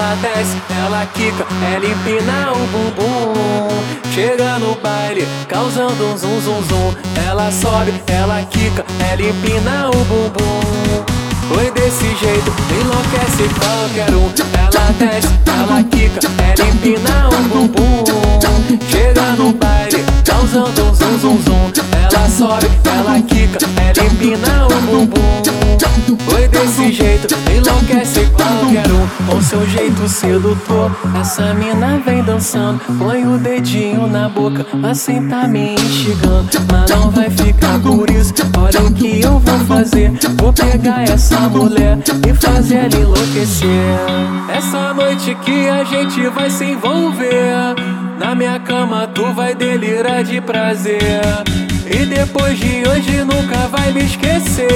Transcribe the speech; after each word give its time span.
Ela 0.00 0.16
desce, 0.16 0.56
ela 0.82 1.04
quica, 1.12 1.46
ela 1.62 1.84
empina 1.84 2.52
o 2.52 2.66
bumbum. 2.68 3.68
Chega 4.14 4.58
no 4.58 4.74
baile, 4.76 5.28
causando 5.46 5.92
um 6.06 6.16
zum 6.16 6.40
zum 6.40 6.64
zum. 6.64 6.94
Ela 7.28 7.52
sobe, 7.52 7.92
ela 8.06 8.42
quica, 8.44 8.82
ela 8.98 9.20
empina 9.20 9.90
o 9.90 10.04
bumbum. 10.06 11.04
Foi 11.52 11.70
desse 11.72 12.16
jeito, 12.16 12.50
enlouquece 12.80 13.46
qualquer 13.60 14.14
um. 14.14 14.32
Ela 14.56 14.90
desce, 14.98 15.28
ela 15.46 15.82
quica, 15.82 16.20
ela 16.44 16.70
empina 16.70 17.28
o 17.28 17.42
bumbum. 17.48 18.04
Chega 18.90 19.32
no 19.36 19.52
baile, 19.52 20.02
causando 20.24 20.82
um 20.82 20.94
zum 20.94 21.18
zum 21.18 21.42
zum. 21.42 21.72
Ela 21.92 22.30
sobe, 22.30 22.70
ela 22.86 23.20
quica, 23.20 23.58
ela 23.76 24.06
empina 24.06 24.66
o 24.66 24.80
bumbum. 24.80 25.20
Foi 26.26 26.48
desse 26.90 26.92
jeito, 26.92 27.34
enlouquece 27.50 28.26
qualquer 28.34 28.90
um. 28.90 29.26
Com 29.26 29.40
seu 29.40 29.66
jeito 29.66 30.08
sedutor, 30.08 30.90
essa 31.18 31.54
mina 31.54 32.00
vem 32.04 32.22
dançando. 32.22 32.80
Põe 32.98 33.26
o 33.26 33.38
dedinho 33.38 34.06
na 34.06 34.28
boca, 34.28 34.66
assim 34.82 35.28
tá 35.28 35.46
me 35.46 35.74
instigando. 35.74 36.48
Mas 36.70 36.90
não 36.90 37.10
vai 37.10 37.30
ficar 37.30 37.78
por 37.80 38.10
isso, 38.10 38.34
olha 38.58 38.82
o 38.82 38.92
que 38.92 39.20
eu 39.20 39.38
vou 39.38 39.58
fazer. 39.60 40.12
Vou 40.36 40.52
pegar 40.52 41.04
essa 41.04 41.40
mulher 41.48 41.98
e 42.28 42.34
fazer 42.34 42.76
ela 42.76 43.02
enlouquecer. 43.02 43.68
Essa 44.52 44.92
noite 44.92 45.34
que 45.44 45.68
a 45.68 45.84
gente 45.84 46.28
vai 46.28 46.50
se 46.50 46.64
envolver. 46.64 47.74
Na 48.18 48.34
minha 48.34 48.58
cama 48.60 49.06
tu 49.06 49.32
vai 49.32 49.54
delirar 49.54 50.24
de 50.24 50.40
prazer. 50.40 51.22
E 51.86 52.04
depois 52.06 52.58
de 52.58 52.82
hoje 52.88 53.24
nunca 53.24 53.68
vai 53.68 53.92
me 53.92 54.04
esquecer. 54.04 54.68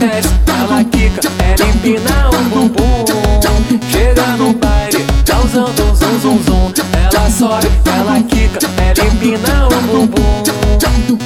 Desce, 0.00 0.28
ela 0.48 0.82
quica, 0.84 1.20
ela 1.38 1.70
empina 1.70 2.30
o 2.30 2.42
bumbum. 2.48 3.04
Chega 3.90 4.26
no 4.36 4.54
baile, 4.54 5.04
causando 5.26 5.84
um 5.84 5.94
zum 5.94 6.18
zum 6.20 6.42
zum. 6.42 6.72
Ela 7.12 7.30
sobe, 7.30 7.68
ela 7.86 8.20
quica, 8.22 8.66
ela 8.78 9.08
empina 9.08 9.68
o 9.68 9.82
bumbum. 9.86 10.42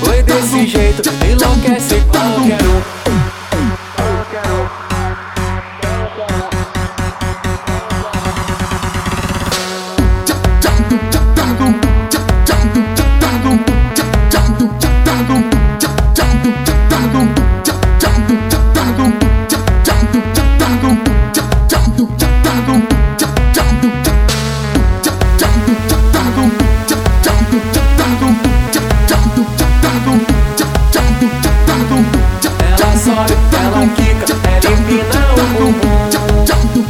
Foi 0.04 0.22
desse 0.24 0.66
jeito, 0.66 1.02
Ela 31.84 32.96
sobe, 32.96 33.36
ela 33.52 33.86
quica, 33.94 34.32
ela 34.44 34.74
empina 34.74 35.20
o 35.32 35.46
bumbum. 35.58 36.14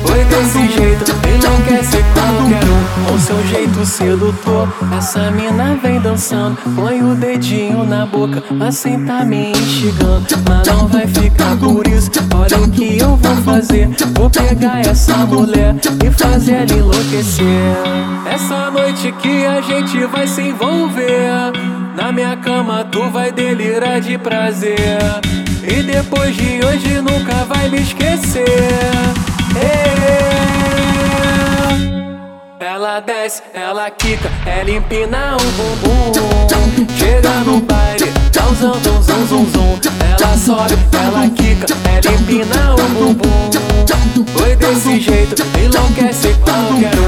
Foi 0.06 0.24
desse 0.24 0.68
jeito, 0.72 1.12
enlouquece 1.26 1.98
qualquer 2.14 2.64
um. 2.64 3.04
Com 3.04 3.18
seu 3.18 3.46
jeito 3.46 3.84
sedutor, 3.84 4.68
essa 4.96 5.30
mina 5.30 5.76
vem 5.82 6.00
dançando. 6.00 6.56
Põe 6.76 7.02
o 7.02 7.14
dedinho 7.14 7.84
na 7.84 8.06
boca, 8.06 8.42
assim 8.66 9.04
tá 9.04 9.24
me 9.24 9.50
instigando. 9.50 10.26
Mas 10.48 10.66
não 10.68 10.86
vai 10.86 11.06
ficar 11.06 11.56
por 11.56 11.86
isso, 11.86 12.10
olha 12.34 12.58
o 12.62 12.70
que 12.70 12.98
eu 12.98 13.16
vou 13.16 13.36
fazer. 13.42 13.88
Vou 14.14 14.30
pegar 14.30 14.80
essa 14.80 15.16
mulher 15.26 15.74
e 16.04 16.10
fazer 16.10 16.52
ela 16.52 16.72
enlouquecer. 16.72 17.44
Essa 18.26 18.70
noite 18.70 19.12
que 19.20 19.44
a 19.44 19.60
gente 19.60 20.06
vai 20.06 20.26
se 20.26 20.42
envolver. 20.42 21.73
Na 21.94 22.10
minha 22.10 22.36
cama 22.36 22.84
tu 22.90 23.08
vai 23.10 23.30
delirar 23.30 24.00
de 24.00 24.18
prazer. 24.18 24.98
E 25.62 25.82
depois 25.82 26.34
de 26.36 26.60
hoje 26.64 27.00
nunca 27.00 27.44
vai 27.44 27.68
me 27.68 27.80
esquecer. 27.80 28.44
Ela 32.58 32.98
desce, 33.00 33.42
ela 33.54 33.90
quica, 33.90 34.28
ela 34.44 34.70
empina 34.70 35.36
o 35.36 35.44
bumbum. 35.52 36.12
Chega 36.98 37.30
no 37.46 37.60
baile, 37.60 38.12
causando 38.32 38.90
um 38.90 39.02
zum 39.02 39.26
zum 39.26 39.46
zum. 39.50 39.78
Ela 40.18 40.36
sobe, 40.36 40.76
ela 40.92 41.28
quica, 41.30 41.66
ela 41.88 42.14
empina 42.16 42.74
o 42.74 42.76
bumbum. 42.94 43.50
Foi 44.36 44.56
desse 44.56 45.00
jeito, 45.00 45.42
enlouquece 45.64 46.34
qualquer 46.42 46.98
um. 46.98 47.03